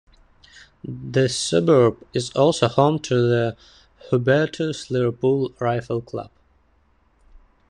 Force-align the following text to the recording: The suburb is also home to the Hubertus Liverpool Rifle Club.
The 0.83 1.29
suburb 1.29 2.01
is 2.11 2.31
also 2.31 2.67
home 2.67 2.97
to 3.01 3.13
the 3.13 3.57
Hubertus 4.09 4.89
Liverpool 4.89 5.53
Rifle 5.59 6.01
Club. 6.01 6.31